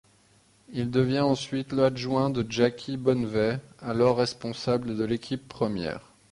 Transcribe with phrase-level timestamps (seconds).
[0.69, 6.11] Il devient ensuite l'adjoint de Jacky Bonnevay, alors responsable de l'équipe première.